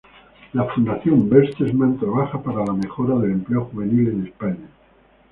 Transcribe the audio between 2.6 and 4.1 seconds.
la mejora del empleo juvenil